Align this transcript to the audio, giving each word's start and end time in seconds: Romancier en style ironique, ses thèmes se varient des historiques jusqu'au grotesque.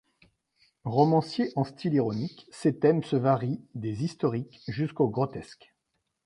Romancier 0.85 1.53
en 1.55 1.63
style 1.63 1.93
ironique, 1.93 2.47
ses 2.49 2.75
thèmes 2.79 3.03
se 3.03 3.15
varient 3.15 3.61
des 3.75 4.03
historiques 4.03 4.59
jusqu'au 4.67 5.07
grotesque. 5.07 5.75